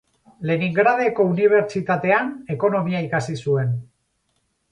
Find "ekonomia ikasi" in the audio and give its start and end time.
2.55-3.39